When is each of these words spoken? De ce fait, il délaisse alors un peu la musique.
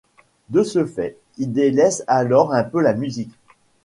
De 0.49 0.63
ce 0.63 0.87
fait, 0.87 1.19
il 1.37 1.51
délaisse 1.53 2.03
alors 2.07 2.55
un 2.55 2.63
peu 2.63 2.81
la 2.81 2.95
musique. 2.95 3.35